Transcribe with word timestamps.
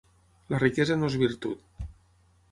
La 0.53 0.61
riquesa 0.61 0.95
no 1.01 1.09
és 1.13 1.17
virtut. 1.25 1.85